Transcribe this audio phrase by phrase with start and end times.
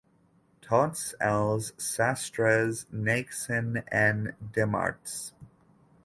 [0.67, 3.69] Tots els sastres neixen
[3.99, 4.23] en
[4.57, 5.19] dimarts.